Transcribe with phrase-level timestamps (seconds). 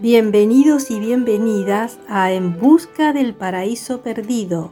[0.00, 4.70] Bienvenidos y bienvenidas a En Busca del Paraíso Perdido.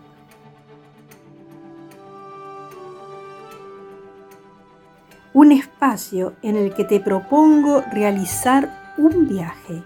[5.32, 9.82] Un espacio en el que te propongo realizar un viaje.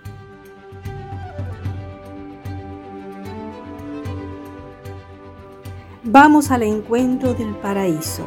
[6.04, 8.26] Vamos al encuentro del paraíso.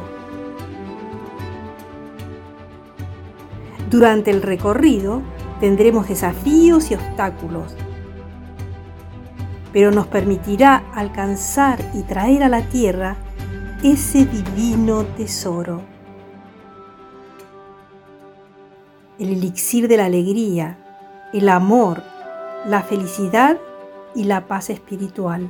[3.88, 5.22] Durante el recorrido,
[5.64, 7.74] Tendremos desafíos y obstáculos,
[9.72, 13.16] pero nos permitirá alcanzar y traer a la tierra
[13.82, 15.80] ese divino tesoro.
[19.18, 20.76] El elixir de la alegría,
[21.32, 22.02] el amor,
[22.66, 23.56] la felicidad
[24.14, 25.48] y la paz espiritual.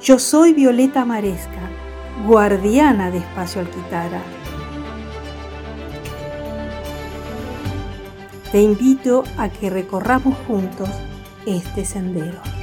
[0.00, 1.69] Yo soy Violeta Maresca
[2.26, 4.20] guardiana de Espacio Alquitara.
[8.52, 10.88] Te invito a que recorramos juntos
[11.46, 12.59] este sendero.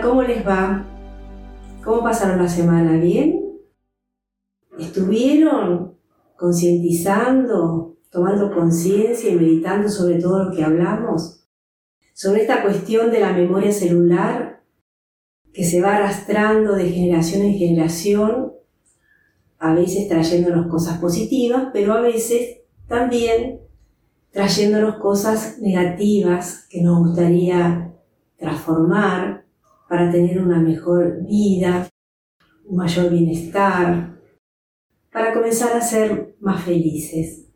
[0.00, 0.82] ¿Cómo les va?
[1.84, 2.96] ¿Cómo pasaron la semana?
[2.96, 3.38] ¿Bien?
[4.78, 5.98] ¿Estuvieron
[6.38, 11.46] concientizando, tomando conciencia y meditando sobre todo lo que hablamos?
[12.14, 14.62] Sobre esta cuestión de la memoria celular
[15.52, 18.54] que se va arrastrando de generación en generación,
[19.58, 23.60] a veces trayéndonos cosas positivas, pero a veces también
[24.30, 27.92] trayéndonos cosas negativas que nos gustaría
[28.38, 29.43] transformar
[29.88, 31.88] para tener una mejor vida,
[32.66, 34.18] un mayor bienestar,
[35.12, 37.46] para comenzar a ser más felices.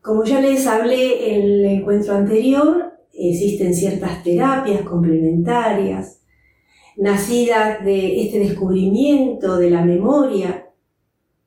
[0.00, 6.22] Como ya les hablé en el encuentro anterior, existen ciertas terapias complementarias,
[6.96, 10.70] nacidas de este descubrimiento de la memoria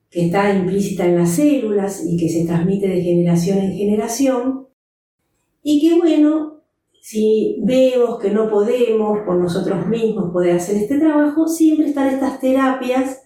[0.09, 4.67] que está implícita en las células y que se transmite de generación en generación,
[5.61, 6.58] y que bueno,
[7.01, 12.39] si vemos que no podemos por nosotros mismos poder hacer este trabajo, siempre están estas
[12.39, 13.21] terapias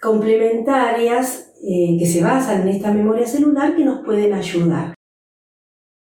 [0.00, 4.94] complementarias eh, que se basan en esta memoria celular que nos pueden ayudar.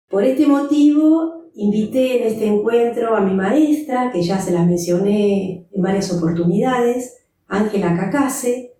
[0.09, 5.67] Por este motivo, invité en este encuentro a mi maestra, que ya se la mencioné
[5.71, 8.75] en varias oportunidades, Ángela Cacase,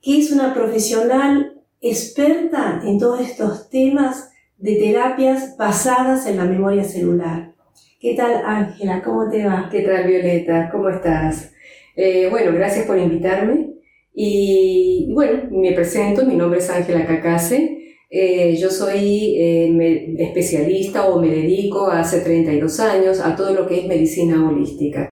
[0.00, 4.27] que es una profesional experta en todos estos temas
[4.58, 7.54] de terapias basadas en la memoria celular.
[8.00, 9.02] ¿Qué tal, Ángela?
[9.02, 9.68] ¿Cómo te va?
[9.70, 10.68] ¿Qué tal, Violeta?
[10.70, 11.52] ¿Cómo estás?
[11.96, 13.74] Eh, bueno, gracias por invitarme.
[14.14, 17.96] Y bueno, me presento, mi nombre es Ángela Cacase.
[18.10, 23.80] Eh, yo soy eh, especialista o me dedico hace 32 años a todo lo que
[23.80, 25.08] es medicina holística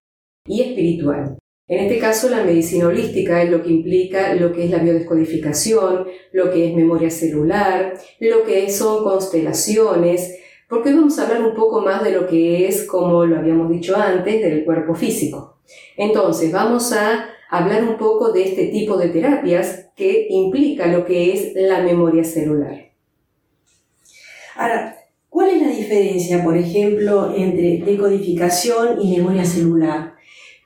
[0.46, 1.38] y espiritual.
[1.68, 6.06] En este caso, la medicina holística es lo que implica lo que es la biodescodificación,
[6.32, 10.38] lo que es memoria celular, lo que son constelaciones,
[10.68, 13.68] porque hoy vamos a hablar un poco más de lo que es, como lo habíamos
[13.68, 15.58] dicho antes, del cuerpo físico.
[15.96, 21.32] Entonces, vamos a hablar un poco de este tipo de terapias que implica lo que
[21.32, 22.92] es la memoria celular.
[24.54, 24.96] Ahora,
[25.28, 30.14] ¿cuál es la diferencia, por ejemplo, entre decodificación y memoria celular?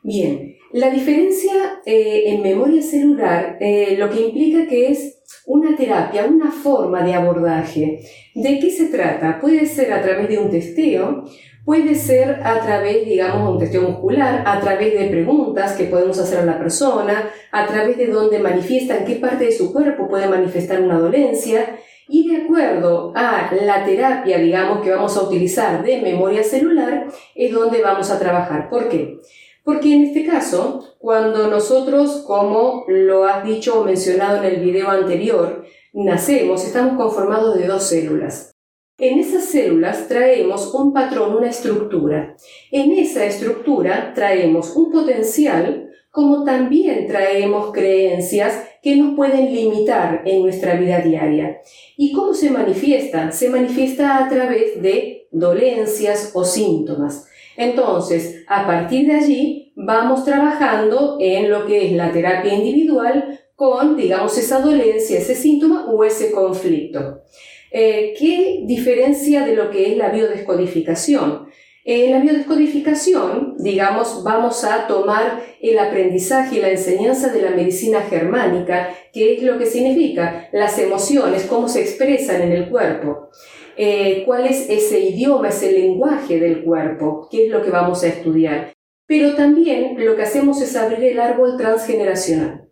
[0.03, 6.26] Bien, la diferencia eh, en memoria celular eh, lo que implica que es una terapia,
[6.26, 8.00] una forma de abordaje.
[8.34, 9.41] ¿De qué se trata?
[9.41, 11.25] Puede ser a través de un testeo,
[11.64, 16.19] puede ser a través, digamos, de un testeo muscular, a través de preguntas que podemos
[16.19, 20.08] hacer a la persona, a través de donde manifiesta, en qué parte de su cuerpo
[20.08, 21.76] puede manifestar una dolencia,
[22.08, 27.52] y de acuerdo a la terapia, digamos, que vamos a utilizar de memoria celular, es
[27.52, 28.69] donde vamos a trabajar.
[28.69, 29.20] ¿Por qué?
[29.65, 34.89] Porque en este caso, cuando nosotros, como lo has dicho o mencionado en el video
[34.89, 38.51] anterior, nacemos, estamos conformados de dos células.
[38.99, 42.37] En esas células traemos un patrón, una estructura.
[42.71, 50.43] En esa estructura traemos un potencial, como también traemos creencias que nos pueden limitar en
[50.43, 51.61] nuestra vida diaria.
[51.97, 53.31] ¿Y cómo se manifiesta?
[53.33, 57.27] Se manifiesta a través de dolencias o síntomas.
[57.56, 63.97] Entonces, a partir de allí, vamos trabajando en lo que es la terapia individual con,
[63.97, 67.23] digamos, esa dolencia, ese síntoma o ese conflicto.
[67.70, 71.49] Eh, ¿Qué diferencia de lo que es la biodescodificación?
[71.85, 78.02] En la biodescodificación, digamos, vamos a tomar el aprendizaje y la enseñanza de la medicina
[78.02, 83.31] germánica, que es lo que significa las emociones, cómo se expresan en el cuerpo,
[83.76, 88.08] eh, cuál es ese idioma, ese lenguaje del cuerpo, qué es lo que vamos a
[88.08, 88.72] estudiar.
[89.06, 92.69] Pero también lo que hacemos es abrir el árbol transgeneracional.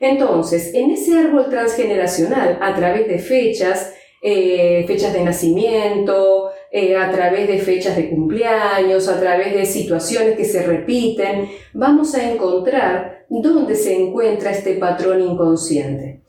[0.00, 7.10] Entonces, en ese árbol transgeneracional, a través de fechas, eh, fechas de nacimiento, eh, a
[7.10, 13.24] través de fechas de cumpleaños, a través de situaciones que se repiten, vamos a encontrar
[13.28, 16.22] dónde se encuentra este patrón inconsciente.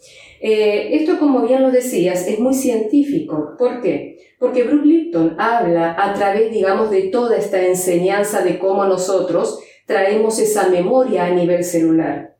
[0.43, 3.53] Eh, esto, como bien lo decías, es muy científico.
[3.59, 4.17] ¿Por qué?
[4.39, 10.39] Porque Bruce Lipton habla a través, digamos, de toda esta enseñanza de cómo nosotros traemos
[10.39, 12.37] esa memoria a nivel celular.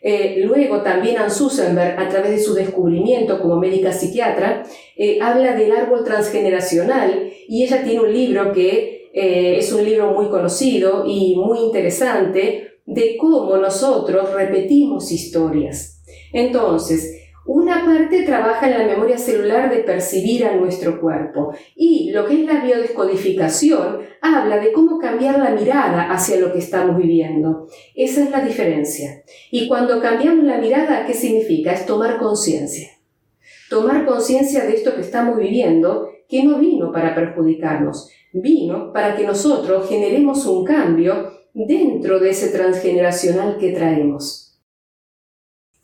[0.00, 4.62] Eh, luego también Anne Susenberg, a través de su descubrimiento como médica psiquiatra,
[4.96, 10.30] eh, habla del árbol transgeneracional y ella tiene un libro que es un libro muy
[10.30, 16.02] conocido y muy interesante de cómo nosotros repetimos historias.
[16.32, 22.26] Entonces, una parte trabaja en la memoria celular de percibir a nuestro cuerpo y lo
[22.26, 27.66] que es la biodescodificación habla de cómo cambiar la mirada hacia lo que estamos viviendo.
[27.94, 29.24] Esa es la diferencia.
[29.50, 31.72] Y cuando cambiamos la mirada, ¿qué significa?
[31.72, 32.90] Es tomar conciencia.
[33.68, 39.26] Tomar conciencia de esto que estamos viviendo, que no vino para perjudicarnos, vino para que
[39.26, 44.41] nosotros generemos un cambio dentro de ese transgeneracional que traemos.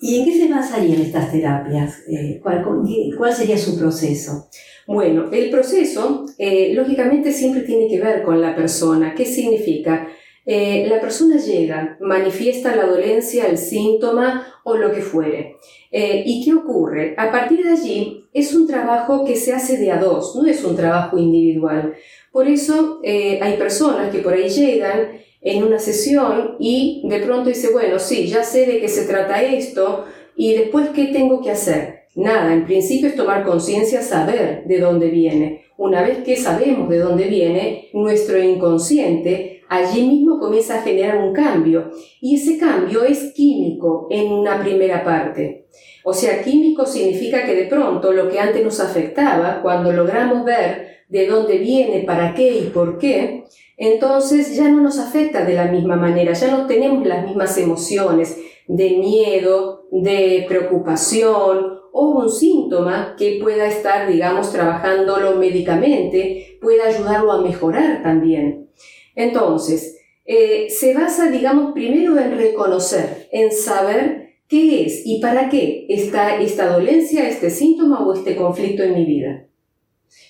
[0.00, 2.02] ¿Y en qué se basarían estas terapias?
[2.08, 4.48] Eh, ¿cuál, sería su proceso?
[4.86, 9.14] Bueno, el proceso eh, lógicamente siempre tiene que ver con la persona.
[9.16, 10.06] ¿Qué significa?
[10.46, 15.56] Eh, la persona llega, manifiesta la dolencia, el síntoma o lo que fuere.
[15.90, 17.14] ¿Y qué ocurre?
[17.18, 20.64] A partir de allí es un trabajo que se hace de a dos, no es
[20.64, 21.94] un trabajo individual.
[22.30, 27.72] Por eso hay personas que por ahí llegan en una sesión y de pronto dice,
[27.72, 30.04] bueno, sí, ya sé de qué se trata esto
[30.36, 32.06] y después, ¿qué tengo que hacer?
[32.14, 35.66] Nada, en principio es tomar conciencia, saber de dónde viene.
[35.76, 41.32] Una vez que sabemos de dónde viene, nuestro inconsciente allí mismo comienza a generar un
[41.32, 45.66] cambio y ese cambio es químico en una primera parte.
[46.04, 51.04] O sea, químico significa que de pronto lo que antes nos afectaba, cuando logramos ver
[51.08, 53.44] de dónde viene, para qué y por qué,
[53.78, 58.36] entonces ya no nos afecta de la misma manera, ya no tenemos las mismas emociones
[58.66, 67.32] de miedo, de preocupación o un síntoma que pueda estar, digamos, trabajándolo médicamente, pueda ayudarlo
[67.32, 68.68] a mejorar también.
[69.14, 75.86] Entonces, eh, se basa, digamos, primero en reconocer, en saber qué es y para qué
[75.88, 79.46] está esta dolencia, este síntoma o este conflicto en mi vida.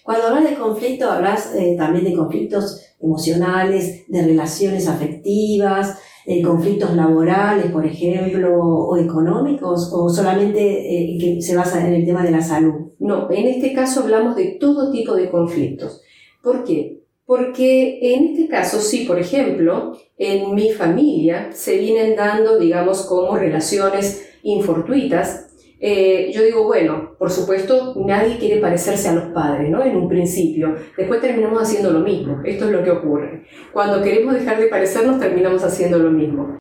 [0.03, 6.95] Cuando hablas de conflicto, hablas eh, también de conflictos emocionales, de relaciones afectivas, de conflictos
[6.95, 12.31] laborales, por ejemplo, o económicos, o solamente eh, que se basa en el tema de
[12.31, 12.93] la salud.
[12.99, 16.03] No, en este caso hablamos de todo tipo de conflictos.
[16.43, 17.01] ¿Por qué?
[17.25, 23.37] Porque en este caso, sí, por ejemplo, en mi familia se vienen dando, digamos, como
[23.37, 25.49] relaciones infortuitas
[25.81, 29.83] eh, yo digo, bueno, por supuesto, nadie quiere parecerse a los padres, ¿no?
[29.85, 30.77] En un principio.
[30.97, 32.41] Después terminamos haciendo lo mismo.
[32.45, 33.45] Esto es lo que ocurre.
[33.73, 36.59] Cuando queremos dejar de parecernos, terminamos haciendo lo mismo.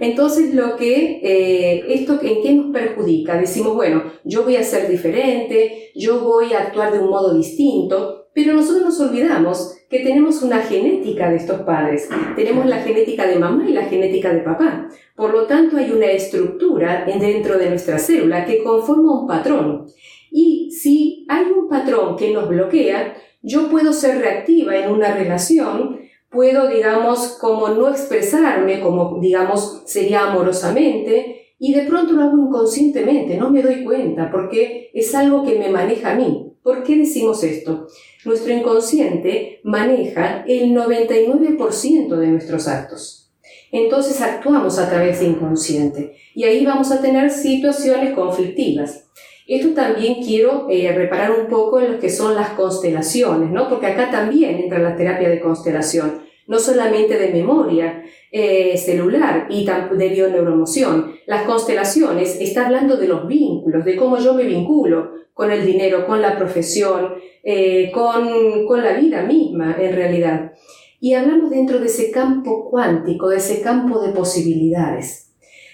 [0.00, 3.38] Entonces, lo que, eh, esto en qué nos perjudica?
[3.38, 8.28] Decimos, bueno, yo voy a ser diferente, yo voy a actuar de un modo distinto,
[8.34, 12.08] pero nosotros nos olvidamos que tenemos una genética de estos padres.
[12.36, 14.88] Tenemos la genética de mamá y la genética de papá.
[15.16, 19.86] Por lo tanto, hay una estructura dentro de nuestra célula que conforma un patrón.
[20.30, 25.98] Y si hay un patrón que nos bloquea, yo puedo ser reactiva en una relación,
[26.30, 33.36] puedo, digamos, como no expresarme, como, digamos, sería amorosamente, y de pronto lo hago inconscientemente,
[33.36, 36.49] no me doy cuenta, porque es algo que me maneja a mí.
[36.62, 37.86] ¿Por qué decimos esto?
[38.24, 43.30] Nuestro inconsciente maneja el 99% de nuestros actos.
[43.72, 49.06] Entonces actuamos a través de inconsciente y ahí vamos a tener situaciones conflictivas.
[49.46, 53.68] Esto también quiero eh, reparar un poco en lo que son las constelaciones, ¿no?
[53.68, 59.66] Porque acá también entra la terapia de constelación, no solamente de memoria eh, celular y
[59.66, 61.14] de bioneuromoción.
[61.26, 66.06] Las constelaciones está hablando de los vínculos, de cómo yo me vinculo con el dinero,
[66.06, 70.52] con la profesión, eh, con, con la vida misma en realidad.
[71.00, 75.32] Y hablamos dentro de ese campo cuántico, de ese campo de posibilidades.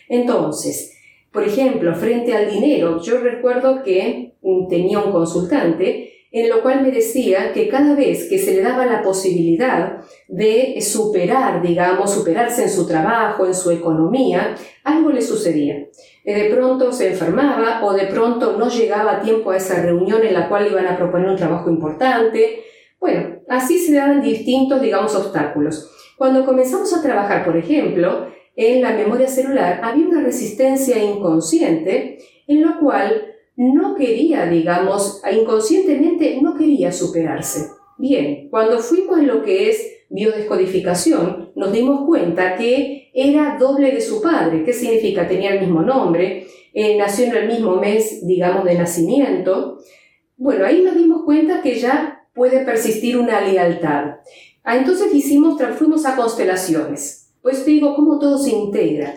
[0.09, 0.97] Entonces,
[1.33, 6.83] por ejemplo, frente al dinero, yo recuerdo que mm, tenía un consultante en lo cual
[6.83, 12.65] me decía que cada vez que se le daba la posibilidad de superar, digamos, superarse
[12.65, 14.55] en su trabajo, en su economía,
[14.85, 15.87] algo le sucedía.
[16.25, 20.35] De pronto se enfermaba o de pronto no llegaba a tiempo a esa reunión en
[20.35, 22.65] la cual iban a proponer un trabajo importante.
[22.99, 25.91] Bueno, así se daban distintos, digamos, obstáculos.
[26.19, 32.19] Cuando comenzamos a trabajar, por ejemplo, en la memoria celular, había una resistencia inconsciente
[32.49, 37.71] en lo cual no quería, digamos, inconscientemente no quería superarse.
[37.99, 44.01] Bien, cuando fuimos en lo que es biodescodificación, nos dimos cuenta que era doble de
[44.01, 44.63] su padre.
[44.65, 45.27] ¿Qué significa?
[45.27, 49.79] Tenía el mismo nombre, eh, nació en el mismo mes, digamos, de nacimiento.
[50.37, 54.17] Bueno, ahí nos dimos cuenta que ya puede persistir una lealtad.
[54.63, 57.33] Ah, entonces hicimos, fuimos a constelaciones.
[57.41, 59.15] Pues digo, cómo todo se integra.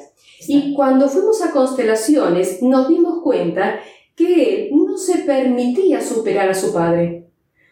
[0.47, 3.81] Y cuando fuimos a constelaciones, nos dimos cuenta
[4.19, 7.29] que él no se permitía superar a su padre,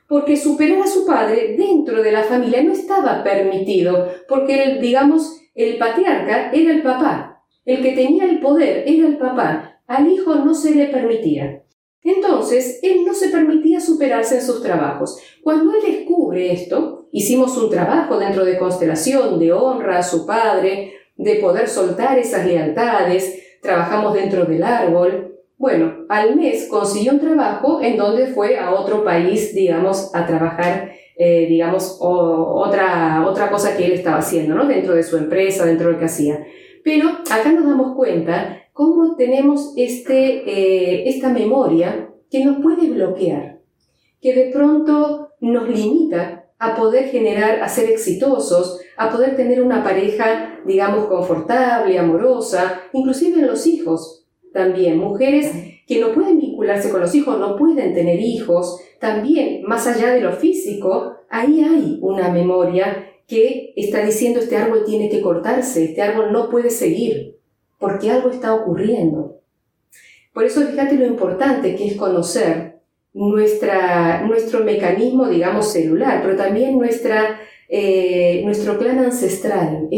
[0.08, 5.78] porque superar a su padre dentro de la familia no estaba permitido, porque digamos, el
[5.78, 10.54] patriarca era el papá, el que tenía el poder era el papá, al hijo no
[10.54, 11.64] se le permitía.
[12.02, 15.20] Entonces, él no se permitía superarse en sus trabajos.
[15.44, 20.94] Cuando él descubre esto, hicimos un trabajo dentro de constelación de honra a su padre,
[21.18, 27.82] de poder soltar esas lealtades, trabajamos dentro del árbol, bueno, al mes consiguió un trabajo
[27.82, 33.86] en donde fue a otro país, digamos, a trabajar, eh, digamos, otra, otra cosa que
[33.86, 34.68] él estaba haciendo, ¿no?
[34.68, 36.46] Dentro de su empresa, dentro de lo que hacía.
[36.84, 43.60] Pero acá nos damos cuenta cómo tenemos este, eh, esta memoria que nos puede bloquear,
[44.22, 49.84] que de pronto nos limita a poder generar, a ser exitosos, a poder tener una
[49.84, 54.27] pareja, digamos, confortable, amorosa, inclusive en los hijos
[54.58, 54.98] también.
[54.98, 55.52] Mujeres
[55.88, 60.22] que no pueden vincularse con los hijos, no pueden tener hijos, también, más allá de
[60.22, 66.02] lo físico, ahí hay una memoria que está diciendo este árbol tiene que cortarse, este
[66.02, 67.38] árbol no puede seguir,
[67.78, 69.40] porque algo está ocurriendo.
[70.34, 72.80] Por eso fíjate lo importante que es conocer
[73.14, 79.90] nuestra, nuestro mecanismo, digamos, celular, pero también nuestra eh, nuestro clan ancestral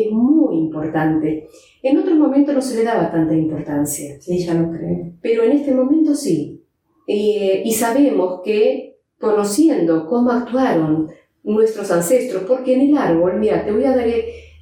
[0.79, 1.50] importante.
[1.83, 4.19] En otros momentos no se le daba tanta importancia.
[4.21, 5.13] Sí, ya lo creo.
[5.21, 6.63] Pero en este momento sí.
[7.07, 11.09] Eh, y sabemos que conociendo cómo actuaron
[11.43, 14.07] nuestros ancestros, porque en el árbol, mira, te voy a dar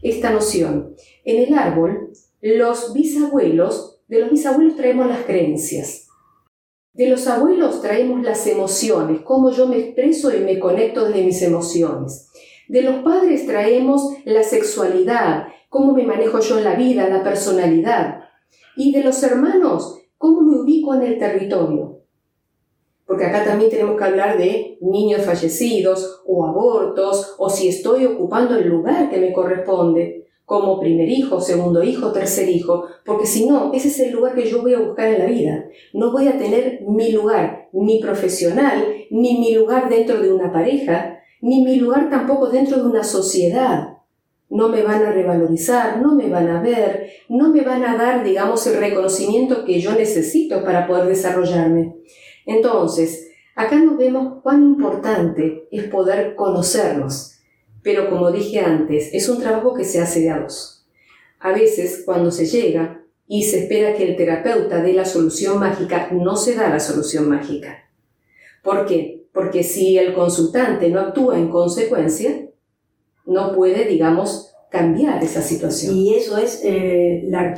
[0.01, 0.95] esta noción.
[1.25, 6.07] En el árbol, los bisabuelos, de los bisabuelos traemos las creencias.
[6.93, 11.41] De los abuelos traemos las emociones, cómo yo me expreso y me conecto desde mis
[11.43, 12.29] emociones.
[12.67, 18.21] De los padres traemos la sexualidad, cómo me manejo yo en la vida, la personalidad.
[18.75, 22.01] Y de los hermanos, cómo me ubico en el territorio.
[23.05, 28.55] Porque acá también tenemos que hablar de niños fallecidos o abortos o si estoy ocupando
[28.55, 33.73] el lugar que me corresponde como primer hijo, segundo hijo, tercer hijo, porque si no,
[33.73, 35.65] ese es el lugar que yo voy a buscar en la vida.
[35.93, 41.19] No voy a tener mi lugar ni profesional, ni mi lugar dentro de una pareja,
[41.41, 43.96] ni mi lugar tampoco dentro de una sociedad.
[44.49, 48.23] No me van a revalorizar, no me van a ver, no me van a dar,
[48.23, 51.95] digamos, el reconocimiento que yo necesito para poder desarrollarme.
[52.45, 57.39] Entonces, acá nos vemos cuán importante es poder conocernos.
[57.83, 60.87] Pero como dije antes, es un trabajo que se hace de a dos.
[61.39, 66.09] A veces, cuando se llega y se espera que el terapeuta dé la solución mágica,
[66.11, 67.89] no se da la solución mágica.
[68.63, 69.17] ¿Por qué?
[69.37, 72.46] porque si el consultante no actúa en consecuencia,
[73.27, 75.95] no puede, digamos, cambiar esa situación.
[75.95, 77.55] Y eso es eh, la,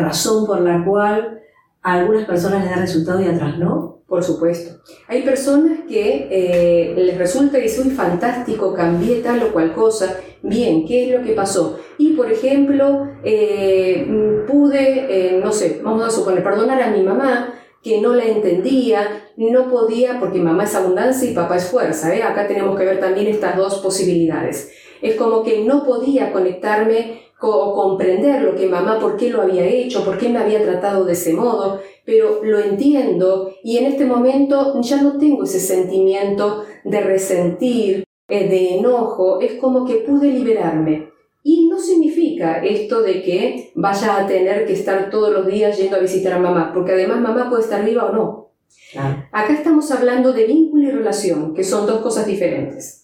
[0.00, 1.40] razón por la cual
[1.82, 3.92] a algunas personas les da resultado y a otras no.
[4.06, 4.82] Por supuesto.
[5.08, 10.18] Hay personas que eh, les resulta que soy fantástico, cambié tal o cual cosa.
[10.42, 11.78] Bien, ¿qué es lo que pasó?
[11.96, 14.06] Y, por ejemplo, eh,
[14.46, 19.68] pude, no sé, vamos a suponer, perdonar a mi mamá, que no la entendía, no
[19.68, 22.14] podía, porque mamá es abundancia y papá es fuerza.
[22.14, 22.22] ¿eh?
[22.22, 24.72] Acá tenemos que ver también estas dos posibilidades.
[25.02, 29.66] Es como que no podía conectarme o comprender lo que mamá, por qué lo había
[29.66, 34.04] hecho, por qué me había tratado de ese modo, pero lo entiendo y en este
[34.04, 40.28] momento ya no tengo ese sentimiento de resentir, eh, de enojo, es como que pude
[40.28, 41.10] liberarme.
[41.44, 45.96] Y no significa esto de que vaya a tener que estar todos los días yendo
[45.96, 48.52] a visitar a mamá, porque además mamá puede estar viva o no.
[49.32, 53.01] Acá estamos hablando de vínculo y relación, que son dos cosas diferentes.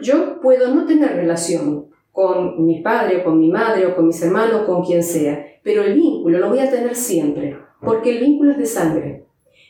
[0.00, 4.22] Yo puedo no tener relación con mi padre o con mi madre o con mis
[4.22, 8.52] hermanos, con quien sea, pero el vínculo lo voy a tener siempre, porque el vínculo
[8.52, 9.24] es de sangre.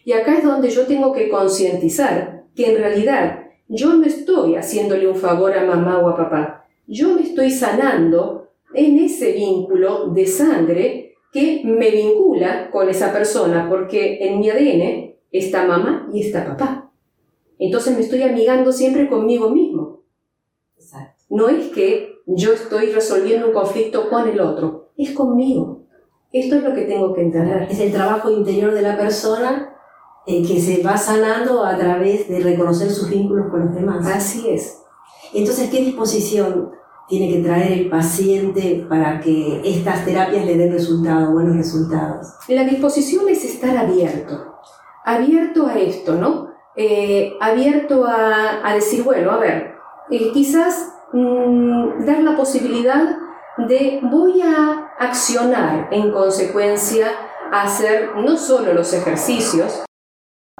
[0.04, 5.09] Y acá es donde yo tengo que concientizar que en realidad yo no estoy haciéndole
[5.09, 10.26] un favor a mamá o a papá, yo me estoy sanando en ese vínculo de
[10.26, 16.45] sangre que me vincula con esa persona, porque en mi ADN está mamá y está
[16.45, 16.93] papá.
[17.59, 20.03] Entonces me estoy amigando siempre conmigo mismo.
[21.28, 25.85] No es que yo estoy resolviendo un conflicto con el otro, es conmigo.
[26.33, 27.69] Esto es lo que tengo que entender.
[27.71, 29.75] Es el trabajo interior de la persona
[30.26, 34.07] eh, que se va sanando a través de reconocer sus vínculos con los demás.
[34.07, 34.81] Así es.
[35.33, 36.73] Entonces, ¿qué disposición
[37.09, 42.26] tiene que traer el paciente para que estas terapias le den resultados, buenos resultados?
[42.49, 44.54] La disposición es estar abierto,
[45.04, 46.49] abierto a esto, ¿no?
[46.76, 49.75] Eh, abierto a, decir, bueno, a ver,
[50.11, 53.18] eh, quizás mm, dar la posibilidad
[53.56, 57.09] de voy a accionar en consecuencia
[57.52, 59.85] a hacer no solo los ejercicios,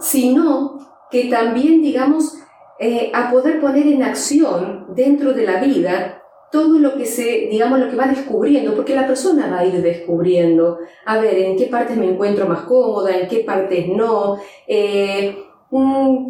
[0.01, 0.79] sino
[1.11, 2.39] que también, digamos,
[2.79, 7.81] eh, a poder poner en acción dentro de la vida todo lo que se, digamos,
[7.81, 11.67] lo que va descubriendo, porque la persona va a ir descubriendo, a ver, en qué
[11.67, 15.37] partes me encuentro más cómoda, en qué partes no, eh,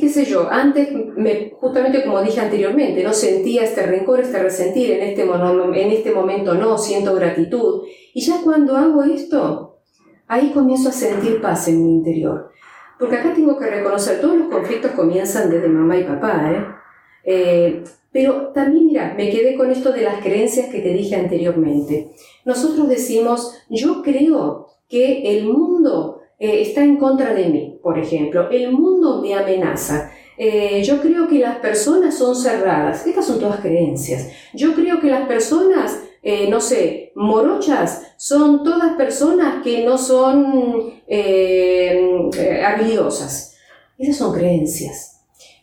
[0.01, 4.93] qué sé yo, antes, me, justamente como dije anteriormente, no sentía este rencor, este resentir,
[4.93, 7.83] en este, en este momento no, siento gratitud,
[8.15, 9.81] y ya cuando hago esto,
[10.27, 12.51] ahí comienzo a sentir paz en mi interior.
[12.99, 16.65] Porque acá tengo que reconocer, todos los conflictos comienzan desde mamá y papá, ¿eh?
[17.25, 22.13] eh pero también, mira, me quedé con esto de las creencias que te dije anteriormente.
[22.45, 28.51] Nosotros decimos, yo creo que el mundo eh, está en contra de mí, por ejemplo,
[28.51, 30.11] el mundo me amenaza.
[30.37, 33.07] Eh, yo creo que las personas son cerradas.
[33.07, 34.29] Estas son todas creencias.
[34.53, 40.95] Yo creo que las personas, eh, no sé, morochas, son todas personas que no son
[42.65, 43.57] habilidosas.
[43.99, 45.21] Esas son creencias.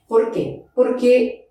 [0.07, 0.63] ¿Por qué?
[0.73, 1.41] Porque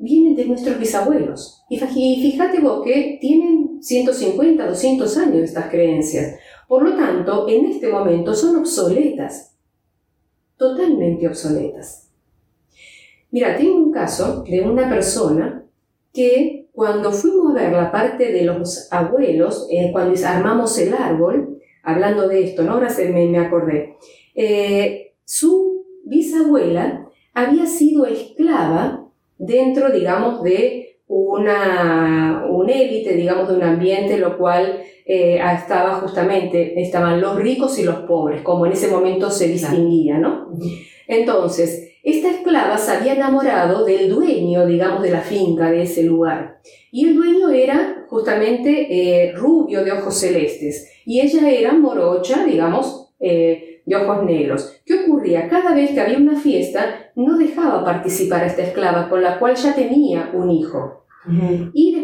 [0.00, 1.62] vienen de nuestros bisabuelos.
[1.68, 6.38] Y fíjate vos que tienen 150, 200 años estas creencias.
[6.66, 9.49] Por lo tanto, en este momento son obsoletas.
[10.60, 12.10] Totalmente obsoletas.
[13.30, 15.64] Mira, tengo un caso de una persona
[16.12, 21.62] que cuando fuimos a ver la parte de los abuelos, eh, cuando armamos el árbol,
[21.82, 22.72] hablando de esto, ¿no?
[22.72, 23.96] ahora se me, acordé,
[24.34, 34.18] eh, su bisabuela había sido esclava dentro, digamos, de una, élite, digamos, de un ambiente,
[34.18, 39.30] lo cual eh, estaba justamente, estaban los ricos y los pobres, como en ese momento
[39.30, 40.50] se distinguía, ¿no?
[41.08, 46.60] Entonces, esta esclava se había enamorado del dueño, digamos, de la finca, de ese lugar.
[46.90, 53.12] Y el dueño era justamente eh, rubio de ojos celestes y ella era morocha, digamos,
[53.20, 54.80] eh, de ojos negros.
[54.86, 55.48] ¿Qué ocurría?
[55.48, 59.56] Cada vez que había una fiesta, no dejaba participar a esta esclava, con la cual
[59.56, 61.04] ya tenía un hijo.
[61.74, 61.99] Y después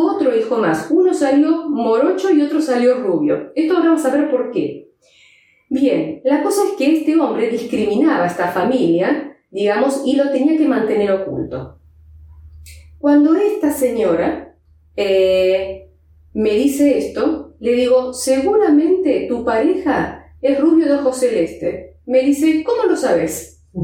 [0.00, 0.90] tuvo otro hijo más.
[0.90, 3.52] Uno salió morocho y otro salió rubio.
[3.54, 4.90] Esto ahora vamos a ver por qué.
[5.68, 10.56] Bien, la cosa es que este hombre discriminaba a esta familia, digamos, y lo tenía
[10.56, 11.78] que mantener oculto.
[12.98, 14.56] Cuando esta señora
[14.96, 15.88] eh,
[16.32, 21.96] me dice esto, le digo, seguramente tu pareja es rubio de ojos celeste.
[22.06, 23.62] Me dice, ¿cómo lo sabes?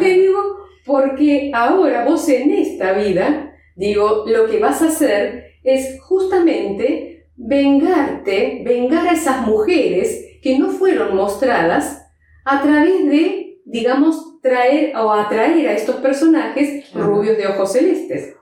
[0.00, 0.38] Le digo,
[0.86, 8.62] porque ahora vos en esta vida, digo, lo que vas a hacer es justamente vengarte,
[8.64, 12.06] vengar a esas mujeres que no fueron mostradas
[12.44, 18.34] a través de, digamos, traer o atraer a estos personajes rubios de ojos celestes.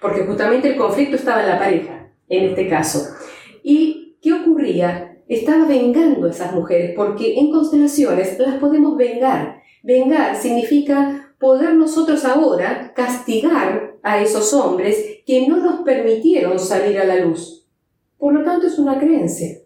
[0.00, 3.14] Porque justamente el conflicto estaba en la pareja, en este caso.
[3.62, 5.10] ¿Y qué ocurría?
[5.30, 9.62] estaba vengando a esas mujeres, porque en constelaciones las podemos vengar.
[9.82, 17.04] Vengar significa poder nosotros ahora castigar a esos hombres que no nos permitieron salir a
[17.04, 17.66] la luz.
[18.18, 19.58] Por lo tanto, es una creencia.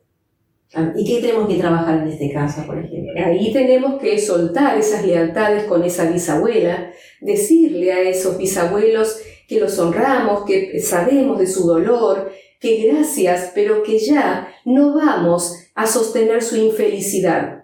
[0.96, 3.12] ¿Y qué tenemos que trabajar en este caso, por ejemplo?
[3.24, 9.78] Ahí tenemos que soltar esas lealtades con esa bisabuela, decirle a esos bisabuelos que los
[9.78, 16.42] honramos, que sabemos de su dolor, que gracias, pero que ya no vamos a sostener
[16.42, 17.63] su infelicidad,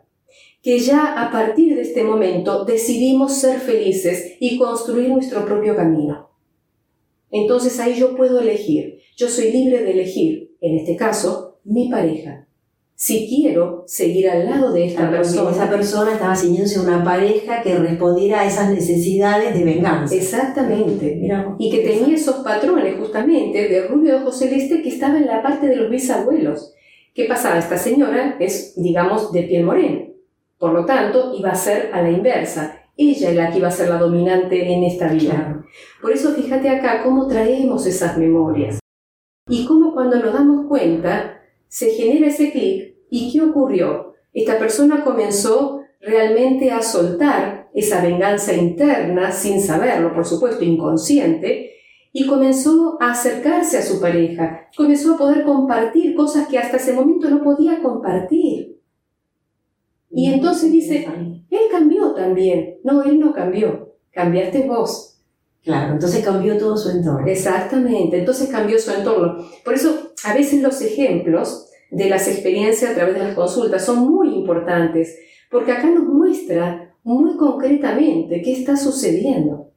[0.63, 6.31] que ya a partir de este momento decidimos ser felices y construir nuestro propio camino.
[7.31, 12.47] Entonces ahí yo puedo elegir, yo soy libre de elegir, en este caso, mi pareja.
[12.95, 15.53] Si quiero seguir al lado de esta persona.
[15.53, 20.15] Esa persona estaba ciñéndose una pareja que respondiera a esas necesidades de venganza.
[20.15, 21.19] Exactamente.
[21.59, 25.43] y que tenía esos patrones justamente de rubio de ojos celeste que estaba en la
[25.43, 26.75] parte de los bisabuelos.
[27.15, 27.59] ¿Qué pasaba?
[27.59, 30.10] Esta señora es, digamos, de piel morena.
[30.61, 32.83] Por lo tanto, iba a ser a la inversa.
[32.95, 35.65] ella es la que iba a ser la dominante en esta vida.
[36.03, 38.79] Por eso fíjate acá cómo traemos esas memorias
[39.49, 44.13] y cómo cuando nos damos cuenta se genera ese clic y qué ocurrió.
[44.35, 51.71] Esta persona comenzó realmente a soltar esa venganza interna sin saberlo, por supuesto, inconsciente,
[52.13, 56.93] y comenzó a acercarse a su pareja, comenzó a poder compartir cosas que hasta ese
[56.93, 58.80] momento no podía compartir.
[60.11, 61.07] Y entonces dice,
[61.51, 62.79] él cambió también.
[62.85, 65.21] No, él no cambió, cambiaste vos.
[65.63, 67.27] Claro, entonces cambió todo su entorno.
[67.27, 69.45] Exactamente, entonces cambió su entorno.
[69.65, 74.11] Por eso, a veces los ejemplos de las experiencias a través de las consultas son
[74.11, 75.19] muy importantes,
[75.51, 79.71] porque acá nos muestra muy concretamente qué está sucediendo.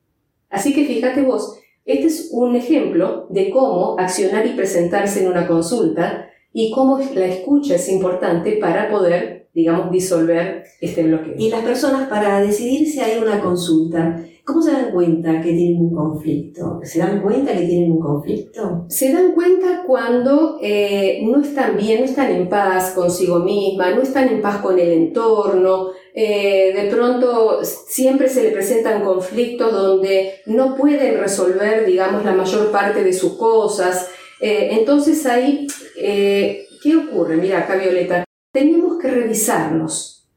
[0.50, 5.48] Así que fíjate vos, este es un ejemplo de cómo accionar y presentarse en una
[5.48, 11.36] consulta y cómo la escucha es importante para poder, digamos, disolver este bloqueo.
[11.38, 15.80] Y las personas para decidir si hay una consulta, ¿cómo se dan cuenta que tienen
[15.80, 16.80] un conflicto?
[16.84, 18.86] ¿Se dan cuenta que tienen un conflicto?
[18.90, 24.02] Se dan cuenta cuando eh, no están bien, no están en paz consigo misma, no
[24.02, 30.42] están en paz con el entorno, eh, de pronto siempre se le presentan conflictos donde
[30.48, 34.10] no pueden resolver, digamos, la mayor parte de sus cosas.
[34.42, 37.38] Eh, entonces ahí, ¿qué ocurre?
[37.38, 40.30] Mira acá, Violeta, tenemos que revisarnos.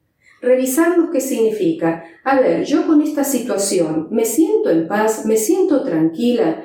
[0.43, 2.05] Revisarnos qué significa.
[2.25, 6.65] A ver, yo con esta situación me siento en paz, me siento tranquila,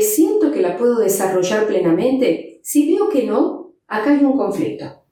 [0.00, 2.60] siento que la puedo desarrollar plenamente.
[2.62, 5.04] Si veo que no, acá hay un conflicto.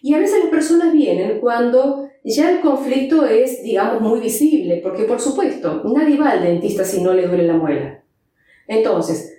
[0.00, 5.04] Y a veces las personas vienen cuando ya el conflicto es, digamos, muy visible, porque
[5.04, 8.02] por supuesto, nadie va al dentista si no le duele la muela.
[8.66, 9.35] Entonces,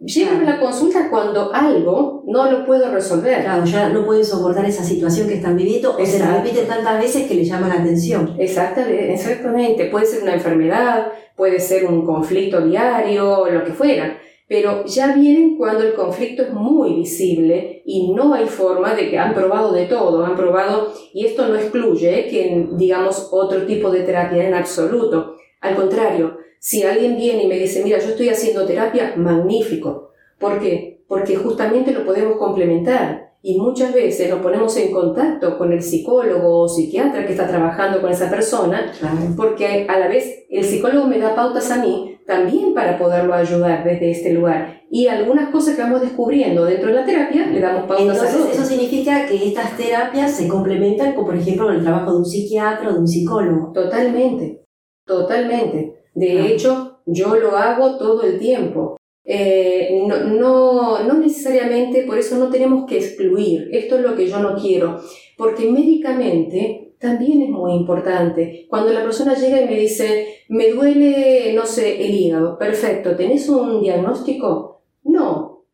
[0.00, 3.42] llegan a la consulta cuando algo no lo puedo resolver.
[3.42, 7.00] Claro, ya no pueden soportar esa situación que están viviendo o se la repite tantas
[7.00, 8.34] veces que le llama la atención.
[8.38, 9.84] Exactamente, exactamente.
[9.86, 14.16] Puede ser una enfermedad, puede ser un conflicto diario, lo que fuera
[14.50, 19.16] pero ya vienen cuando el conflicto es muy visible y no hay forma de que
[19.16, 24.00] han probado de todo, han probado, y esto no excluye que digamos otro tipo de
[24.00, 25.36] terapia en absoluto.
[25.60, 30.10] Al contrario, si alguien viene y me dice, mira, yo estoy haciendo terapia, magnífico.
[30.38, 31.02] ¿Por qué?
[31.08, 36.60] Porque justamente lo podemos complementar y muchas veces nos ponemos en contacto con el psicólogo
[36.60, 38.92] o psiquiatra que está trabajando con esa persona,
[39.38, 43.82] porque a la vez el psicólogo me da pautas a mí también para poderlo ayudar
[43.82, 44.82] desde este lugar.
[44.90, 48.52] Y algunas cosas que vamos descubriendo dentro de la terapia le damos pautas Entonces, a
[48.52, 52.90] Eso significa que estas terapias se complementan con, por ejemplo, el trabajo de un psiquiatra
[52.90, 53.72] o de un psicólogo.
[53.72, 54.62] Totalmente,
[55.06, 55.99] totalmente.
[56.14, 58.96] De hecho, yo lo hago todo el tiempo.
[59.24, 64.26] Eh, no, no, no necesariamente, por eso no tenemos que excluir, esto es lo que
[64.26, 64.98] yo no quiero,
[65.36, 68.66] porque médicamente también es muy importante.
[68.68, 73.48] Cuando la persona llega y me dice, me duele, no sé, el hígado, perfecto, ¿tenés
[73.48, 74.82] un diagnóstico?
[75.04, 75.64] No.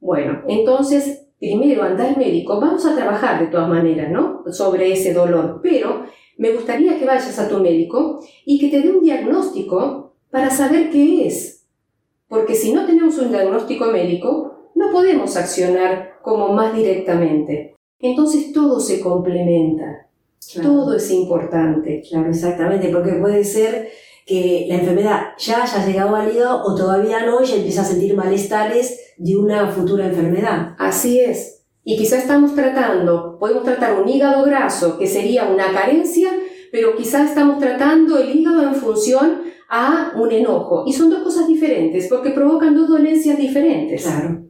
[0.00, 4.42] Bueno, entonces, primero anda al médico, vamos a trabajar de todas maneras, ¿no?
[4.50, 6.04] Sobre ese dolor, pero
[6.36, 10.90] me gustaría que vayas a tu médico y que te dé un diagnóstico para saber
[10.90, 11.54] qué es
[12.34, 17.76] porque si no tenemos un diagnóstico médico, no podemos accionar como más directamente.
[18.00, 20.08] Entonces todo se complementa,
[20.60, 22.02] todo es importante.
[22.08, 23.88] Claro, exactamente, porque puede ser
[24.26, 27.84] que la enfermedad ya haya llegado al hígado o todavía no y ya empieza a
[27.84, 30.74] sentir malestares de una futura enfermedad.
[30.78, 31.63] Así es.
[31.84, 36.30] Y quizá estamos tratando, podemos tratar un hígado graso, que sería una carencia,
[36.72, 40.84] pero quizá estamos tratando el hígado en función a un enojo.
[40.86, 44.02] Y son dos cosas diferentes porque provocan dos dolencias diferentes.
[44.02, 44.44] Claro.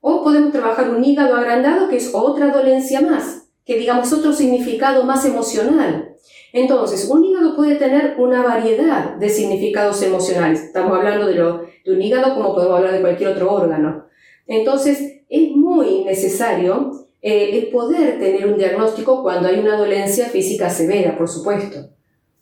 [0.00, 5.04] O podemos trabajar un hígado agrandado, que es otra dolencia más, que digamos otro significado
[5.04, 6.14] más emocional.
[6.52, 10.62] Entonces, un hígado puede tener una variedad de significados emocionales.
[10.62, 14.03] Estamos hablando de, lo, de un hígado como podemos hablar de cualquier otro órgano.
[14.46, 20.68] Entonces, es muy necesario eh, el poder tener un diagnóstico cuando hay una dolencia física
[20.68, 21.90] severa, por supuesto.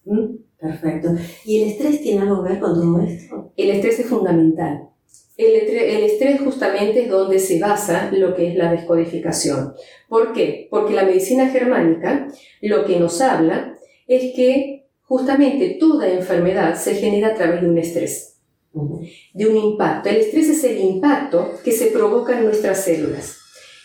[0.05, 0.37] ¿Mm?
[0.59, 1.11] Perfecto.
[1.45, 3.53] ¿Y el estrés tiene algo que ver con todo esto?
[3.57, 4.88] El estrés es fundamental.
[5.37, 9.75] El, el, estrés justamente es donde se basa lo que es la descodificación.
[10.09, 10.69] ¿Por qué?
[10.71, 12.29] Porque la medicina germánica
[12.61, 17.79] lo que nos habla es que justamente toda enfermedad se genera a través de un
[17.79, 18.32] estrés,
[19.35, 20.09] de un impacto.
[20.09, 23.39] El estrés es el impacto que se provoca en nuestras células.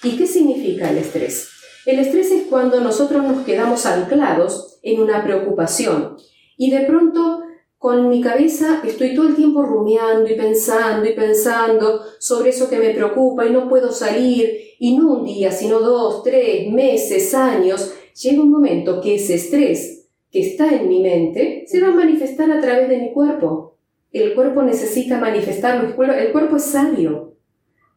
[0.04, 1.50] ¿Y qué significa el estrés?
[1.86, 6.18] El estrés es cuando nosotros nos quedamos anclados en una preocupación,
[6.58, 7.42] y de pronto
[7.78, 12.80] con mi cabeza estoy todo el tiempo rumiando y pensando y pensando sobre eso que
[12.80, 17.94] me preocupa y no puedo salir, y no un día, sino dos, tres, meses, años,
[18.22, 22.52] llega un momento que ese estrés que está en mi mente se va a manifestar
[22.52, 23.77] a través de mi cuerpo.
[24.12, 27.36] El cuerpo necesita manifestarlo, el cuerpo es sabio.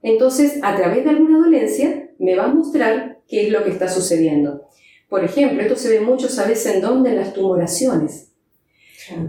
[0.02, 3.88] Entonces, a través de alguna dolencia, me va a mostrar qué es lo que está
[3.88, 4.66] sucediendo.
[5.08, 7.10] Por ejemplo, esto se ve mucho, ¿sabes en dónde?
[7.10, 8.32] En las tumoraciones.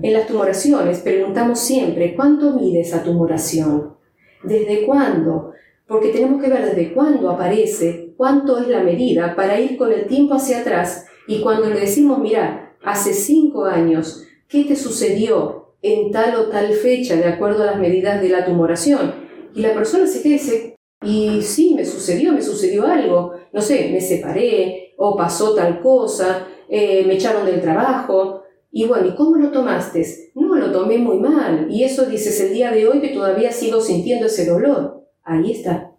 [0.01, 3.95] En las tumoraciones preguntamos siempre, ¿cuánto mide esa tumoración?
[4.43, 5.53] ¿Desde cuándo?
[5.87, 10.05] Porque tenemos que ver desde cuándo aparece, cuánto es la medida para ir con el
[10.05, 16.11] tiempo hacia atrás y cuando le decimos, mira, hace cinco años, ¿qué te sucedió en
[16.11, 19.13] tal o tal fecha de acuerdo a las medidas de la tumoración?
[19.53, 23.61] Y la persona se queda y dice, y sí, me sucedió, me sucedió algo, no
[23.61, 28.43] sé, me separé o pasó tal cosa, eh, me echaron del trabajo.
[28.71, 30.05] Y bueno, ¿y cómo lo tomaste?
[30.35, 31.67] No, lo tomé muy mal.
[31.69, 35.05] Y eso dices el día de hoy que todavía sigo sintiendo ese dolor.
[35.23, 35.91] Ahí está.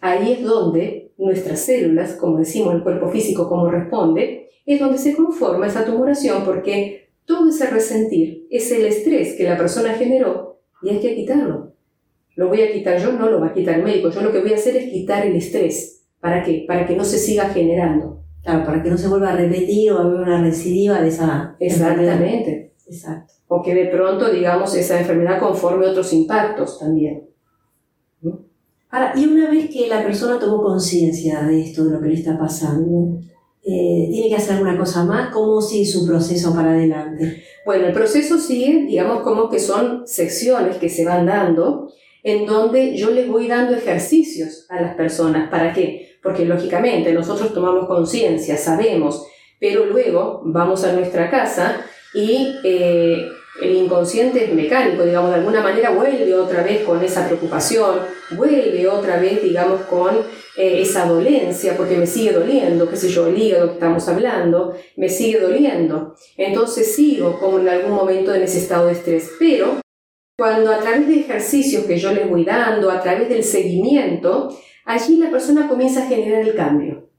[0.00, 5.14] Ahí es donde nuestras células, como decimos el cuerpo físico como responde, es donde se
[5.14, 10.90] conforma esa tumoración porque todo ese resentir es el estrés que la persona generó y
[10.90, 11.72] hay que quitarlo.
[12.34, 14.10] Lo voy a quitar yo, no lo va a quitar el médico.
[14.10, 16.04] Yo lo que voy a hacer es quitar el estrés.
[16.20, 16.64] ¿Para qué?
[16.66, 18.22] Para que no se siga generando.
[18.42, 22.72] Claro, para que no se vuelva a repetir o haber una recidiva de esa Exactamente.
[22.86, 23.34] Exacto.
[23.48, 27.28] O que de pronto, digamos, esa enfermedad conforme otros impactos también.
[28.90, 32.14] Ahora, y una vez que la persona tomó conciencia de esto, de lo que le
[32.14, 33.20] está pasando,
[33.64, 35.32] eh, ¿tiene que hacer alguna cosa más?
[35.32, 37.44] ¿Cómo sigue su proceso para adelante?
[37.64, 41.92] Bueno, el proceso sigue, digamos, como que son secciones que se van dando,
[42.24, 45.48] en donde yo les voy dando ejercicios a las personas.
[45.48, 46.16] ¿Para qué?
[46.22, 49.26] Porque lógicamente nosotros tomamos conciencia, sabemos,
[49.60, 53.28] pero luego vamos a nuestra casa y eh,
[53.60, 58.88] el inconsciente es mecánico, digamos, de alguna manera vuelve otra vez con esa preocupación, vuelve
[58.88, 60.16] otra vez, digamos, con
[60.56, 64.74] eh, esa dolencia, porque me sigue doliendo, qué sé yo, el hígado que estamos hablando,
[64.96, 66.14] me sigue doliendo.
[66.36, 69.80] Entonces sigo como en algún momento en ese estado de estrés, pero
[70.38, 75.18] cuando a través de ejercicios que yo les voy dando, a través del seguimiento, allí
[75.18, 77.10] la persona comienza a generar el cambio.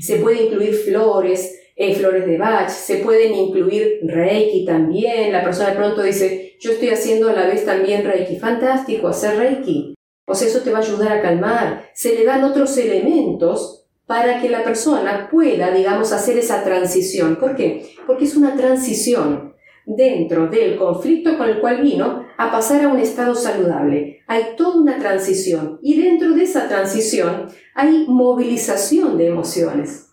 [0.00, 5.32] Se puede incluir flores, eh, flores de Bach, se pueden incluir Reiki también.
[5.32, 8.36] La persona de pronto dice, yo estoy haciendo a la vez también Reiki.
[8.38, 9.94] Fantástico, hacer Reiki.
[10.26, 11.90] O sea, eso te va a ayudar a calmar.
[11.94, 17.36] Se le dan otros elementos para que la persona pueda, digamos, hacer esa transición.
[17.36, 17.86] ¿Por qué?
[18.06, 19.54] Porque es una transición
[19.86, 24.22] dentro del conflicto con el cual vino a pasar a un estado saludable.
[24.26, 30.10] Hay toda una transición y dentro de esa transición hay movilización de emociones.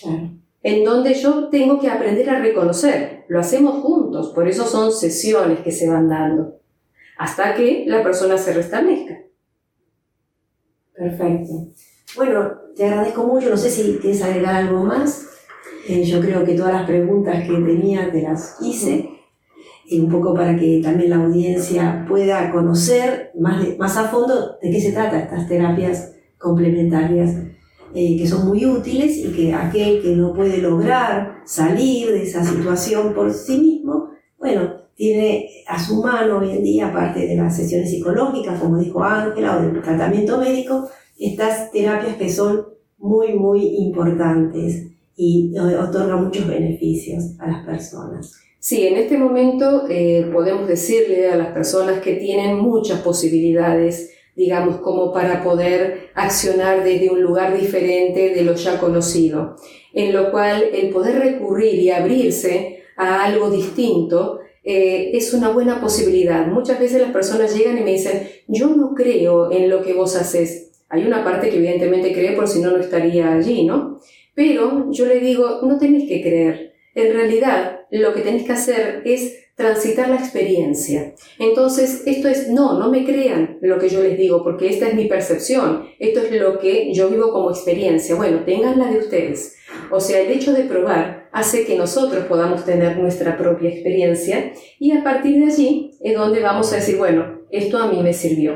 [0.00, 0.33] Claro
[0.64, 3.24] en donde yo tengo que aprender a reconocer.
[3.28, 6.58] Lo hacemos juntos, por eso son sesiones que se van dando,
[7.18, 9.20] hasta que la persona se restablezca.
[10.94, 11.68] Perfecto.
[12.16, 15.28] Bueno, te agradezco mucho, no sé si quieres agregar algo más.
[15.86, 19.10] Eh, yo creo que todas las preguntas que tenía te las hice,
[19.86, 24.70] y un poco para que también la audiencia pueda conocer más, más a fondo de
[24.70, 27.36] qué se trata estas terapias complementarias
[27.94, 32.44] eh, que son muy útiles y que aquel que no puede lograr salir de esa
[32.44, 37.56] situación por sí mismo, bueno, tiene a su mano hoy en día, aparte de las
[37.56, 42.66] sesiones psicológicas, como dijo Ángela, o del tratamiento médico, estas terapias que son
[42.98, 48.32] muy, muy importantes y otorgan muchos beneficios a las personas.
[48.58, 54.78] Sí, en este momento eh, podemos decirle a las personas que tienen muchas posibilidades digamos,
[54.78, 59.56] como para poder accionar desde un lugar diferente de lo ya conocido,
[59.92, 65.80] en lo cual el poder recurrir y abrirse a algo distinto eh, es una buena
[65.80, 66.46] posibilidad.
[66.46, 70.16] Muchas veces las personas llegan y me dicen, yo no creo en lo que vos
[70.16, 70.72] haces.
[70.88, 74.00] Hay una parte que evidentemente cree por si no, no estaría allí, ¿no?
[74.34, 76.72] Pero yo le digo, no tenéis que creer.
[76.94, 81.14] En realidad, lo que tenéis que hacer es transitar la experiencia.
[81.38, 84.94] Entonces, esto es, no, no me crean lo que yo les digo, porque esta es
[84.94, 88.16] mi percepción, esto es lo que yo vivo como experiencia.
[88.16, 89.56] Bueno, tengan la de ustedes.
[89.90, 94.92] O sea, el hecho de probar hace que nosotros podamos tener nuestra propia experiencia y
[94.92, 98.54] a partir de allí es donde vamos a decir, bueno, esto a mí me sirvió.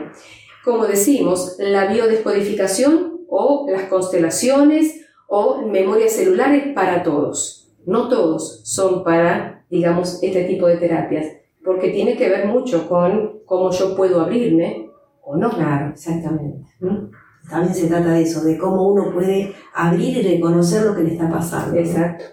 [0.65, 7.71] Como decimos, la biodescodificación o las constelaciones o memorias celulares para todos.
[7.87, 11.27] No todos son para digamos, este tipo de terapias,
[11.65, 14.91] porque tiene que ver mucho con cómo yo puedo abrirme
[15.23, 15.51] o no.
[15.51, 16.67] Claro, exactamente.
[17.51, 21.13] También se trata de eso, de cómo uno puede abrir y reconocer lo que le
[21.13, 21.79] está pasando.
[21.79, 22.25] Exacto.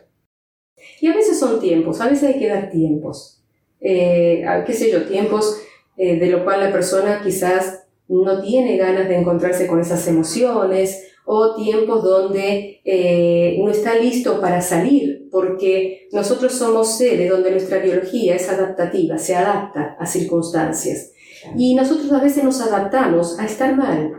[1.01, 3.43] Y a veces son tiempos, a veces hay que dar tiempos.
[3.79, 5.61] Eh, qué sé yo, tiempos
[5.97, 11.11] eh, de lo cual la persona quizás no tiene ganas de encontrarse con esas emociones
[11.25, 17.79] o tiempos donde eh, no está listo para salir porque nosotros somos seres donde nuestra
[17.79, 21.11] biología es adaptativa, se adapta a circunstancias.
[21.57, 24.13] Y nosotros a veces nos adaptamos a estar mal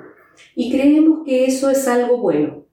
[0.54, 2.66] y creemos que eso es algo bueno.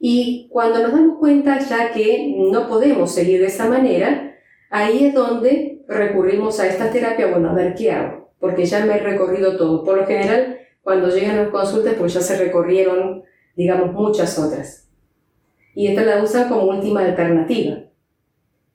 [0.00, 4.36] Y cuando nos damos cuenta ya que no podemos seguir de esa manera,
[4.68, 8.96] ahí es donde recurrimos a esta terapia, bueno, a ver qué hago, porque ya me
[8.96, 9.84] he recorrido todo.
[9.84, 13.22] Por lo general, cuando llegan las consultas, pues ya se recorrieron,
[13.54, 14.85] digamos, muchas otras.
[15.76, 17.76] Y esta la usan como última alternativa.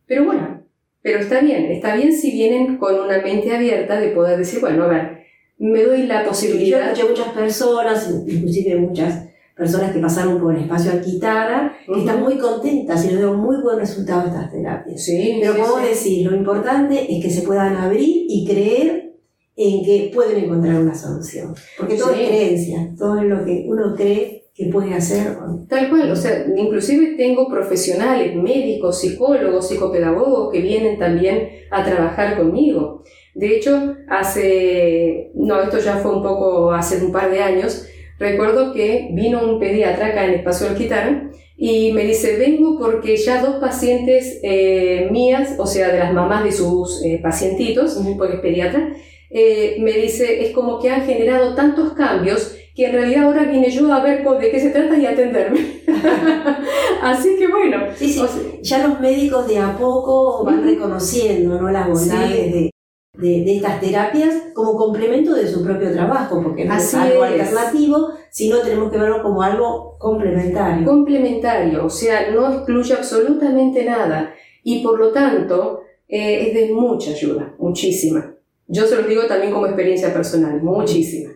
[0.05, 0.61] Pero bueno,
[1.01, 4.83] pero está bien, está bien si vienen con una mente abierta de poder decir, bueno,
[4.83, 5.21] a ver,
[5.57, 6.93] me doy la posibilidad.
[6.93, 9.25] Yo muchas personas, inclusive muchas
[9.57, 13.57] personas que pasaron por el espacio Alquitara, que están muy contentas y les veo muy
[13.63, 15.03] buen resultado estas terapias.
[15.03, 15.87] Sí, Pero como sí.
[15.87, 19.15] decir, lo importante es que se puedan abrir y creer
[19.55, 21.55] en que pueden encontrar una solución.
[21.79, 25.37] Porque todo es creencia, todo es lo que uno cree que puede hacer.
[25.67, 32.37] Tal cual, o sea, inclusive tengo profesionales, médicos, psicólogos, psicopedagogos que vienen también a trabajar
[32.37, 33.03] conmigo.
[33.33, 37.87] De hecho, hace, no, esto ya fue un poco hace un par de años,
[38.19, 43.41] recuerdo que vino un pediatra acá en Espacio Alquitara y me dice, vengo porque ya
[43.41, 48.41] dos pacientes eh, mías, o sea, de las mamás de sus eh, pacientitos, porque es
[48.41, 48.93] pediatra,
[49.29, 53.69] eh, me dice, es como que han generado tantos cambios que en realidad ahora vine
[53.69, 55.81] yo a ver de qué se trata y a atenderme.
[57.01, 61.61] Así que bueno, Sí, sí, o sea, ya los médicos de a poco van reconociendo
[61.61, 61.69] ¿no?
[61.69, 62.51] las bondades Sí.
[62.51, 62.71] de,
[63.17, 67.25] de- de estas terapias como complemento de su propio trabajo, porque no Así es algo
[67.25, 67.31] es.
[67.41, 70.85] alternativo, sino tenemos que verlo como algo complementario.
[70.87, 77.11] complementario, o sea, no excluye absolutamente nada y por lo tanto eh, es de mucha
[77.11, 78.33] ayuda, muchísima.
[78.67, 81.31] Yo se los digo también como experiencia personal, muchísima.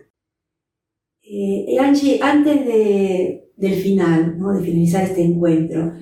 [1.28, 4.52] Eh, Angie, antes de, del final, ¿no?
[4.52, 5.94] de finalizar este encuentro,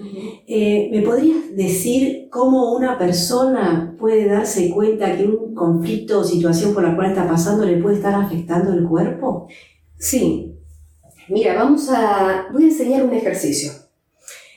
[0.46, 6.74] eh, ¿me podrías decir cómo una persona puede darse cuenta que un conflicto o situación
[6.74, 9.48] por la cual está pasando le puede estar afectando el cuerpo?
[9.96, 10.56] Sí,
[11.28, 13.72] mira, vamos a, voy a enseñar un ejercicio.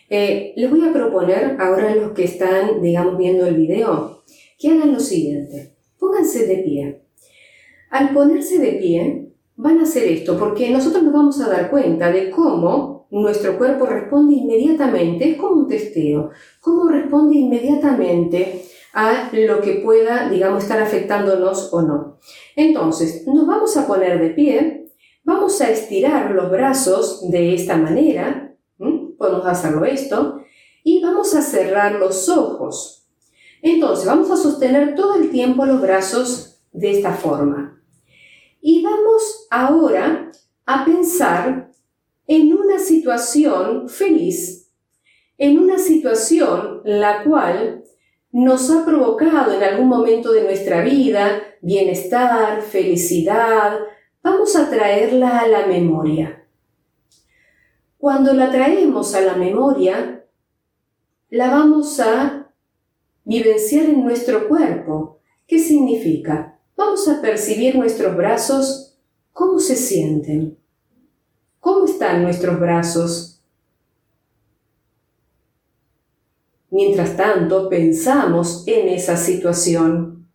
[0.10, 4.24] Eh, les voy a proponer ahora a los que están, digamos, viendo el video,
[4.60, 5.76] que hagan lo siguiente.
[5.98, 7.02] Pónganse de pie.
[7.90, 9.27] Al ponerse de pie,
[9.58, 13.86] van a hacer esto porque nosotros nos vamos a dar cuenta de cómo nuestro cuerpo
[13.86, 16.30] responde inmediatamente, es como un testeo,
[16.62, 22.20] cómo responde inmediatamente a lo que pueda, digamos, estar afectándonos o no.
[22.56, 24.92] Entonces, nos vamos a poner de pie,
[25.24, 28.56] vamos a estirar los brazos de esta manera,
[29.18, 30.42] podemos hacerlo esto,
[30.84, 33.08] y vamos a cerrar los ojos.
[33.62, 37.77] Entonces, vamos a sostener todo el tiempo los brazos de esta forma.
[38.70, 40.30] Y vamos ahora
[40.66, 41.72] a pensar
[42.28, 44.74] en una situación feliz,
[45.38, 47.86] en una situación la cual
[48.34, 53.80] nos ha provocado en algún momento de nuestra vida bienestar, felicidad,
[54.22, 56.46] vamos a traerla a la memoria.
[57.98, 60.26] Cuando la traemos a la memoria,
[61.30, 62.52] la vamos a
[63.24, 65.22] vivenciar en nuestro cuerpo.
[65.48, 66.57] ¿Qué significa?
[66.78, 68.96] Vamos a percibir nuestros brazos,
[69.34, 70.56] cómo se sienten.
[71.60, 73.42] ¿Cómo están nuestros brazos?
[76.70, 80.28] Mientras tanto, pensamos en esa situación.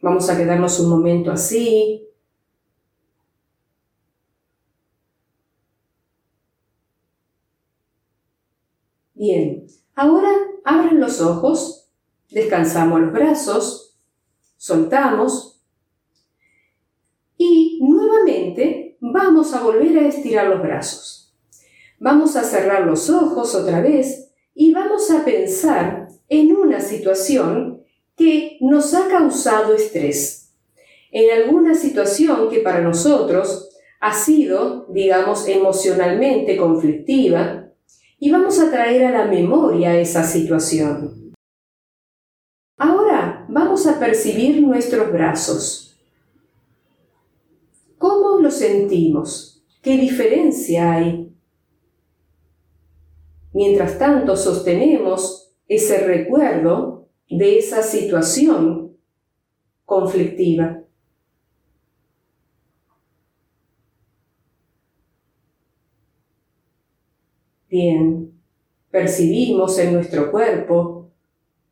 [0.00, 2.06] Vamos a quedarnos un momento así.
[9.14, 10.30] Bien, ahora
[10.64, 11.85] abran los ojos,
[12.30, 13.98] descansamos los brazos,
[14.56, 15.62] soltamos
[17.36, 21.34] y nuevamente vamos a volver a estirar los brazos.
[21.98, 27.82] Vamos a cerrar los ojos otra vez y vamos a pensar en una situación
[28.16, 30.52] que nos ha causado estrés,
[31.12, 33.68] en alguna situación que para nosotros
[34.00, 37.70] ha sido, digamos, emocionalmente conflictiva,
[38.18, 41.25] y vamos a traer a la memoria esa situación.
[43.58, 45.96] Vamos a percibir nuestros brazos.
[47.96, 49.64] ¿Cómo los sentimos?
[49.80, 51.34] ¿Qué diferencia hay?
[53.54, 58.94] Mientras tanto sostenemos ese recuerdo de esa situación
[59.86, 60.82] conflictiva.
[67.70, 68.38] Bien,
[68.90, 70.95] percibimos en nuestro cuerpo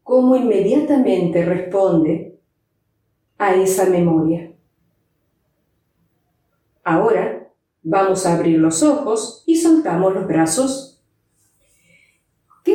[0.04, 2.38] cómo inmediatamente responde
[3.38, 4.52] a esa memoria.
[6.84, 7.50] Ahora
[7.82, 11.02] vamos a abrir los ojos y soltamos los brazos.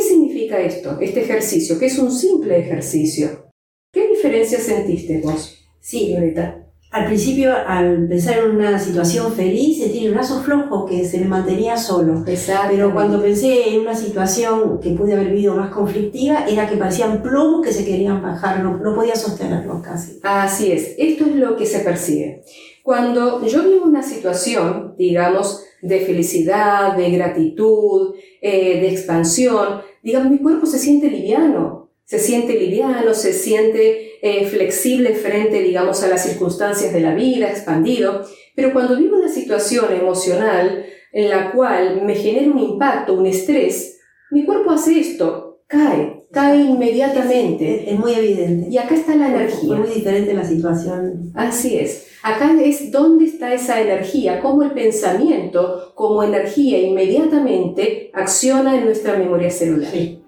[0.02, 3.52] significa esto, este ejercicio, que es un simple ejercicio?
[3.92, 5.66] ¿Qué diferencia sentiste vos?
[5.80, 6.59] Sí, ahorita.
[6.92, 11.28] Al principio, al pensar en una situación feliz, sentí el brazo flojo que se me
[11.28, 12.24] mantenía solo.
[12.26, 12.70] Exacto.
[12.72, 17.22] Pero cuando pensé en una situación que pude haber vivido más conflictiva, era que parecían
[17.22, 20.20] plomos que se querían bajar, no, no podía sostenerlos casi.
[20.24, 22.44] Así es, esto es lo que se percibe.
[22.82, 30.40] Cuando yo vivo una situación, digamos, de felicidad, de gratitud, eh, de expansión, digamos, mi
[30.40, 36.24] cuerpo se siente liviano, se siente liviano, se siente eh, flexible frente, digamos, a las
[36.24, 38.24] circunstancias de la vida, expandido.
[38.56, 44.00] Pero cuando vivo una situación emocional en la cual me genera un impacto, un estrés,
[44.32, 47.92] mi cuerpo hace esto, cae, cae inmediatamente.
[47.92, 48.70] Es muy evidente.
[48.72, 49.76] Y acá está la energía.
[49.76, 51.32] Es muy diferente la situación.
[51.36, 52.08] Así es.
[52.24, 59.16] Acá es dónde está esa energía, cómo el pensamiento, como energía inmediatamente acciona en nuestra
[59.16, 59.92] memoria celular.
[59.92, 60.19] Sí.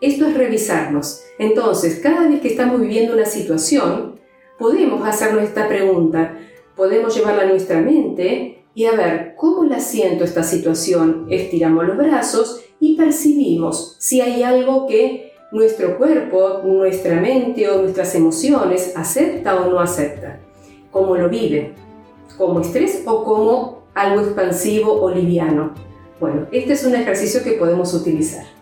[0.00, 1.22] Esto es revisarnos.
[1.38, 4.20] Entonces, cada vez que estamos viviendo una situación,
[4.58, 6.38] podemos hacernos esta pregunta,
[6.74, 11.26] podemos llevarla a nuestra mente y a ver cómo la siento esta situación.
[11.30, 18.14] Estiramos los brazos y percibimos si hay algo que nuestro cuerpo, nuestra mente o nuestras
[18.14, 20.40] emociones acepta o no acepta.
[20.90, 21.74] Cómo lo vive,
[22.36, 25.72] como estrés o como algo expansivo o liviano.
[26.20, 28.55] Bueno, este es un ejercicio que podemos utilizar.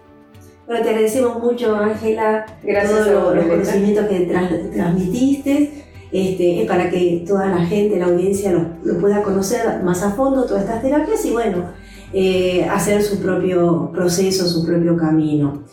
[0.67, 2.47] Bueno, te agradecemos mucho, Ángela,
[2.89, 4.21] todos los, conocimientos que
[4.75, 5.85] transmitiste.
[6.11, 10.13] Este, es para que toda la gente, la audiencia, lo, lo pueda conocer más a
[10.13, 11.73] fondo, todas estas terapias y bueno,
[12.13, 15.65] eh, hacer su propio proceso, su propio camino.